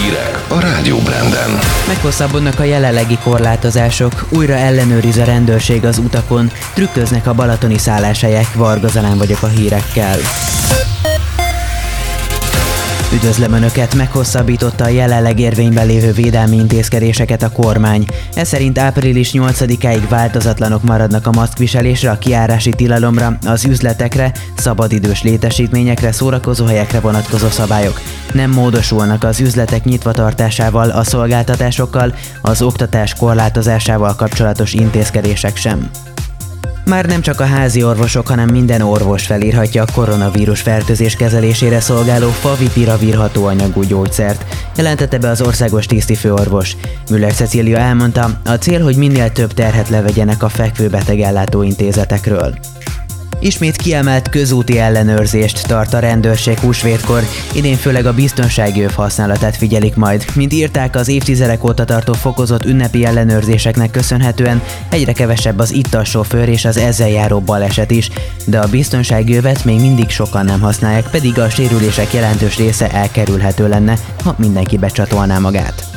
Hírek 0.00 0.44
a 0.48 0.60
Rádió 0.60 0.98
Branden. 0.98 1.58
Meghosszabbodnak 1.86 2.60
a 2.60 2.64
jelenlegi 2.64 3.18
korlátozások, 3.24 4.24
újra 4.28 4.54
ellenőriz 4.54 5.16
a 5.16 5.24
rendőrség 5.24 5.84
az 5.84 5.98
utakon, 5.98 6.50
trükköznek 6.74 7.26
a 7.26 7.34
balatoni 7.34 7.78
szálláshelyek, 7.78 8.54
Varga 8.54 8.88
Zalán 8.88 9.18
vagyok 9.18 9.42
a 9.42 9.46
hírekkel. 9.46 10.18
Üdvözlöm 13.14 13.52
Önöket, 13.52 13.94
meghosszabbította 13.94 14.84
a 14.84 14.88
jelenleg 14.88 15.40
érvényben 15.40 15.86
lévő 15.86 16.12
védelmi 16.12 16.56
intézkedéseket 16.56 17.42
a 17.42 17.50
kormány. 17.50 18.06
Ez 18.34 18.48
szerint 18.48 18.78
április 18.78 19.30
8-áig 19.32 20.02
változatlanok 20.08 20.82
maradnak 20.82 21.26
a 21.26 21.30
maszkviselésre, 21.30 22.10
a 22.10 22.18
kiárási 22.18 22.70
tilalomra, 22.70 23.38
az 23.46 23.64
üzletekre, 23.64 24.32
szabadidős 24.56 25.22
létesítményekre, 25.22 26.12
szórakozóhelyekre 26.12 27.00
vonatkozó 27.00 27.48
szabályok. 27.48 28.00
Nem 28.32 28.50
módosulnak 28.50 29.24
az 29.24 29.40
üzletek 29.40 29.84
nyitva 29.84 30.12
tartásával, 30.12 30.90
a 30.90 31.04
szolgáltatásokkal, 31.04 32.14
az 32.42 32.62
oktatás 32.62 33.14
korlátozásával 33.14 34.14
kapcsolatos 34.14 34.72
intézkedések 34.72 35.56
sem. 35.56 35.90
Már 36.86 37.06
nem 37.06 37.20
csak 37.20 37.40
a 37.40 37.44
házi 37.44 37.82
orvosok, 37.82 38.26
hanem 38.26 38.48
minden 38.48 38.80
orvos 38.80 39.26
felírhatja 39.26 39.82
a 39.82 39.92
koronavírus 39.94 40.60
fertőzés 40.60 41.16
kezelésére 41.16 41.80
szolgáló 41.80 42.28
favipiravir 42.28 43.14
hatóanyagú 43.14 43.82
gyógyszert, 43.82 44.44
jelentette 44.76 45.18
be 45.18 45.28
az 45.28 45.40
országos 45.40 45.86
tisztifőorvos. 45.86 46.76
Müller 47.10 47.32
Cecília 47.32 47.78
elmondta, 47.78 48.40
a 48.44 48.52
cél, 48.52 48.82
hogy 48.82 48.96
minél 48.96 49.32
több 49.32 49.52
terhet 49.52 49.88
levegyenek 49.88 50.42
a 50.42 50.48
fekvőbeteg 50.48 51.20
ellátó 51.20 51.62
intézetekről. 51.62 52.58
Ismét 53.44 53.76
kiemelt 53.76 54.28
közúti 54.28 54.78
ellenőrzést 54.78 55.66
tart 55.66 55.94
a 55.94 55.98
rendőrség 55.98 56.58
húsvétkor, 56.58 57.22
idén 57.54 57.76
főleg 57.76 58.06
a 58.06 58.14
biztonsági 58.14 58.82
öv 58.82 58.90
használatát 58.90 59.56
figyelik 59.56 59.94
majd. 59.94 60.24
Mint 60.34 60.52
írták, 60.52 60.96
az 60.96 61.08
évtizedek 61.08 61.64
óta 61.64 61.84
tartó 61.84 62.12
fokozott 62.12 62.64
ünnepi 62.64 63.04
ellenőrzéseknek 63.04 63.90
köszönhetően 63.90 64.62
egyre 64.90 65.12
kevesebb 65.12 65.58
az 65.58 65.72
ittas 65.72 66.08
sofőr 66.08 66.48
és 66.48 66.64
az 66.64 66.76
ezzel 66.76 67.08
járó 67.08 67.40
baleset 67.40 67.90
is, 67.90 68.10
de 68.46 68.58
a 68.58 68.68
biztonsági 68.68 69.36
övet 69.36 69.64
még 69.64 69.80
mindig 69.80 70.08
sokan 70.08 70.44
nem 70.44 70.60
használják, 70.60 71.10
pedig 71.10 71.38
a 71.38 71.50
sérülések 71.50 72.12
jelentős 72.12 72.56
része 72.56 72.90
elkerülhető 72.90 73.68
lenne, 73.68 73.98
ha 74.22 74.34
mindenki 74.38 74.78
becsatolná 74.78 75.38
magát. 75.38 75.93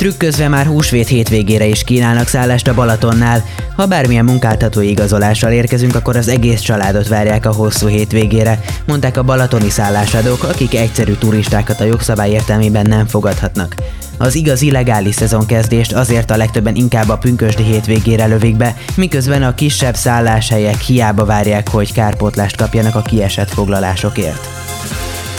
Trükközve 0.00 0.48
már 0.48 0.66
húsvét 0.66 1.08
hétvégére 1.08 1.64
is 1.64 1.84
kínálnak 1.84 2.28
szállást 2.28 2.68
a 2.68 2.74
Balatonnál. 2.74 3.44
Ha 3.76 3.86
bármilyen 3.86 4.24
munkáltatói 4.24 4.90
igazolással 4.90 5.52
érkezünk, 5.52 5.94
akkor 5.94 6.16
az 6.16 6.28
egész 6.28 6.60
családot 6.60 7.08
várják 7.08 7.46
a 7.46 7.52
hosszú 7.52 7.86
hétvégére, 7.86 8.60
mondták 8.86 9.16
a 9.16 9.22
balatoni 9.22 9.70
szállásadók, 9.70 10.42
akik 10.42 10.74
egyszerű 10.74 11.12
turistákat 11.12 11.80
a 11.80 11.84
jogszabály 11.84 12.30
értelmében 12.30 12.86
nem 12.86 13.06
fogadhatnak. 13.06 13.74
Az 14.18 14.34
igaz 14.34 14.62
illegális 14.62 15.14
szezonkezdést 15.14 15.92
azért 15.92 16.30
a 16.30 16.36
legtöbben 16.36 16.74
inkább 16.74 17.08
a 17.08 17.18
pünkösdi 17.18 17.62
hétvégére 17.62 18.26
lövik 18.26 18.56
be, 18.56 18.76
miközben 18.94 19.42
a 19.42 19.54
kisebb 19.54 19.94
szálláshelyek 19.94 20.80
hiába 20.80 21.24
várják, 21.24 21.68
hogy 21.68 21.92
kárpótlást 21.92 22.56
kapjanak 22.56 22.94
a 22.94 23.02
kiesett 23.02 23.50
foglalásokért. 23.50 24.59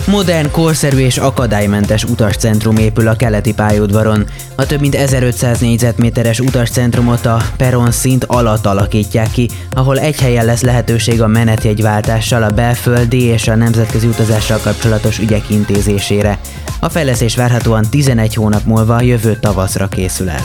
Modern, 0.08 0.52
korszerű 0.52 0.98
és 0.98 1.18
akadálymentes 1.18 2.04
utascentrum 2.04 2.78
épül 2.78 3.08
a 3.08 3.16
keleti 3.16 3.54
pályaudvaron. 3.54 4.26
A 4.56 4.66
több 4.66 4.80
mint 4.80 4.96
1500 4.96 5.60
négyzetméteres 5.60 6.40
utascentrumot 6.40 7.26
a 7.26 7.42
peron 7.58 7.92
szint 7.92 8.24
alatt 8.24 8.66
alakítják 8.66 9.32
ki, 9.32 9.50
ahol 9.72 10.00
egy 10.00 10.20
helyen 10.20 10.46
lesz 10.46 10.62
lehetőség 10.62 11.22
a 11.22 11.28
menetjegyváltással, 11.28 12.44
a 12.44 12.50
belföldi 12.50 13.22
és 13.22 13.48
a 13.48 13.56
nemzetközi 13.56 14.08
utazással 14.08 14.60
kapcsolatos 14.64 15.20
ügyek 15.20 15.50
intézésére. 15.50 16.40
A 16.80 16.90
fejlesztés 16.90 17.36
várhatóan 17.36 17.86
11 17.90 18.34
hónap 18.34 18.64
múlva 18.66 19.02
jövő 19.02 19.38
tavaszra 19.40 19.88
készül 19.88 20.30
el. 20.30 20.44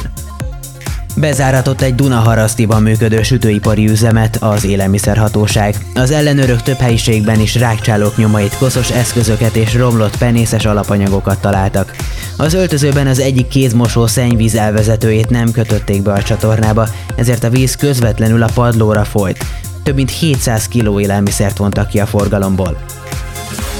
Bezáratott 1.18 1.80
egy 1.80 1.94
Dunaharasztiban 1.94 2.82
működő 2.82 3.22
sütőipari 3.22 3.88
üzemet 3.88 4.36
az 4.36 4.64
élelmiszerhatóság. 4.64 5.76
Az 5.94 6.10
ellenőrök 6.10 6.62
több 6.62 6.76
helyiségben 6.76 7.40
is 7.40 7.54
rákcsálók 7.54 8.16
nyomait, 8.16 8.56
koszos 8.58 8.90
eszközöket 8.90 9.56
és 9.56 9.74
romlott 9.74 10.18
penészes 10.18 10.64
alapanyagokat 10.64 11.40
találtak. 11.40 11.96
Az 12.36 12.54
öltözőben 12.54 13.06
az 13.06 13.18
egyik 13.18 13.48
kézmosó 13.48 14.06
szennyvíz 14.06 14.54
elvezetőjét 14.54 15.30
nem 15.30 15.50
kötötték 15.50 16.02
be 16.02 16.12
a 16.12 16.22
csatornába, 16.22 16.88
ezért 17.16 17.44
a 17.44 17.50
víz 17.50 17.74
közvetlenül 17.74 18.42
a 18.42 18.50
padlóra 18.54 19.04
folyt. 19.04 19.44
Több 19.82 19.94
mint 19.94 20.10
700 20.10 20.68
kg 20.68 21.00
élelmiszert 21.00 21.56
vontak 21.56 21.88
ki 21.88 22.00
a 22.00 22.06
forgalomból. 22.06 22.78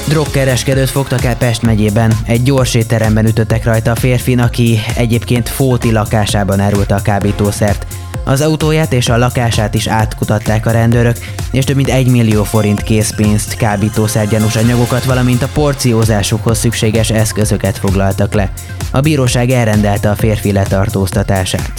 Drogkereskedőt 0.07 0.89
fogtak 0.89 1.23
el 1.23 1.37
Pest 1.37 1.61
megyében. 1.61 2.13
Egy 2.25 2.43
gyors 2.43 2.73
étteremben 2.73 3.25
ütöttek 3.25 3.63
rajta 3.63 3.91
a 3.91 3.95
férfin, 3.95 4.39
aki 4.39 4.79
egyébként 4.95 5.49
Fóti 5.49 5.91
lakásában 5.91 6.59
árulta 6.59 6.95
a 6.95 7.01
kábítószert. 7.01 7.87
Az 8.23 8.41
autóját 8.41 8.93
és 8.93 9.09
a 9.09 9.17
lakását 9.17 9.73
is 9.73 9.87
átkutatták 9.87 10.65
a 10.65 10.71
rendőrök, 10.71 11.17
és 11.51 11.65
több 11.65 11.75
mint 11.75 11.89
egy 11.89 12.07
millió 12.07 12.43
forint 12.43 12.81
készpénzt, 12.81 13.57
kábítószergyanús 13.57 14.55
anyagokat, 14.55 15.03
valamint 15.03 15.41
a 15.41 15.49
porciózásukhoz 15.53 16.57
szükséges 16.57 17.09
eszközöket 17.09 17.77
foglaltak 17.77 18.33
le. 18.33 18.51
A 18.91 18.99
bíróság 18.99 19.49
elrendelte 19.49 20.09
a 20.09 20.15
férfi 20.15 20.51
letartóztatását. 20.51 21.73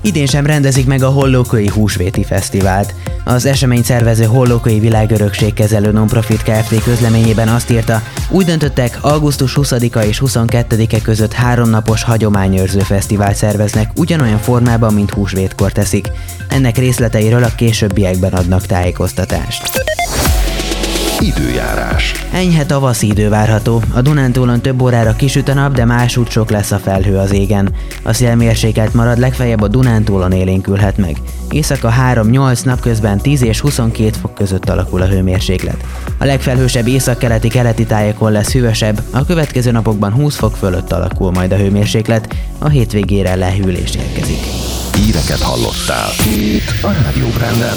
Idén 0.00 0.26
sem 0.26 0.46
rendezik 0.46 0.86
meg 0.86 1.02
a 1.02 1.08
Hollókői 1.08 1.68
Húsvéti 1.68 2.24
Fesztivált. 2.24 2.94
Az 3.28 3.46
esemény 3.46 3.82
szervező 3.82 4.24
Hollókői 4.24 4.78
Világörökség 4.78 5.52
kezelő 5.52 5.90
nonprofit 5.90 6.42
Kft. 6.42 6.82
közleményében 6.82 7.48
azt 7.48 7.70
írta, 7.70 8.02
úgy 8.28 8.44
döntöttek, 8.44 8.98
augusztus 9.00 9.58
20-a 9.60 9.98
és 9.98 10.22
22-e 10.24 11.00
között 11.00 11.32
háromnapos 11.32 12.02
hagyományőrző 12.02 12.78
fesztivált 12.78 13.36
szerveznek 13.36 13.90
ugyanolyan 13.96 14.38
formában, 14.38 14.94
mint 14.94 15.10
húsvétkor 15.10 15.72
teszik. 15.72 16.10
Ennek 16.48 16.76
részleteiről 16.76 17.42
a 17.42 17.54
későbbiekben 17.56 18.32
adnak 18.32 18.66
tájékoztatást. 18.66 19.97
Időjárás. 21.20 22.12
Enyhe 22.32 22.66
tavaszi 22.66 23.06
idő 23.06 23.28
várható. 23.28 23.82
A 23.94 24.00
Dunántúlon 24.00 24.60
több 24.60 24.82
órára 24.82 25.12
kisüt 25.12 25.48
a 25.48 25.54
nap, 25.54 25.74
de 25.74 25.84
másút 25.84 26.30
sok 26.30 26.50
lesz 26.50 26.70
a 26.70 26.78
felhő 26.78 27.16
az 27.16 27.32
égen. 27.32 27.74
A 28.02 28.12
szélmérsékelt 28.12 28.94
marad, 28.94 29.18
legfeljebb 29.18 29.60
a 29.60 29.68
Dunántúlon 29.68 30.32
élénkülhet 30.32 30.96
meg. 30.96 31.16
Éjszaka 31.50 31.92
3-8 32.12 32.64
napközben 32.64 33.18
10 33.18 33.42
és 33.42 33.60
22 33.60 34.10
fok 34.20 34.34
között 34.34 34.68
alakul 34.68 35.02
a 35.02 35.06
hőmérséklet. 35.06 35.84
A 36.18 36.24
legfelhősebb 36.24 36.86
északkeleti 36.86 37.48
keleti 37.48 37.84
tájakon 37.84 38.32
lesz 38.32 38.52
hűvösebb, 38.52 39.02
a 39.10 39.24
következő 39.24 39.70
napokban 39.70 40.12
20 40.12 40.36
fok 40.36 40.56
fölött 40.56 40.92
alakul 40.92 41.30
majd 41.30 41.52
a 41.52 41.56
hőmérséklet, 41.56 42.34
a 42.58 42.68
hétvégére 42.68 43.34
lehűlés 43.34 43.94
érkezik. 43.94 44.40
Híreket 44.94 45.40
hallottál. 45.40 46.10
Itt 46.26 46.82
a 46.82 46.92
Rádió 47.02 47.28
Branden. 47.28 47.76